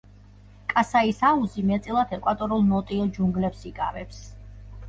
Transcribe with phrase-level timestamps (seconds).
[0.71, 4.27] კასაის აუზი მეტწილად ეკვატორულ ნოტიო ჯუნგლებს იკავებს.